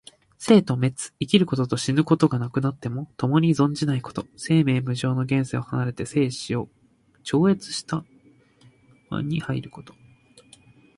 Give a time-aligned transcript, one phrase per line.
[0.39, 4.25] 生と滅、生きることと死ぬことがなくなって、ともに存しないこと。
[4.35, 6.69] 生滅無常の現世を離れて生死を
[7.21, 7.97] 超越した
[9.11, 9.93] 涅槃に入ること。